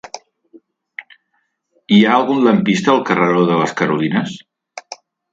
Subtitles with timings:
[1.97, 4.33] Hi ha algun lampista al carreró de les Carolines?